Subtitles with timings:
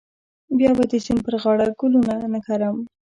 [0.57, 2.77] بیا به د سیند پر غاړه ګلونه نه کرم.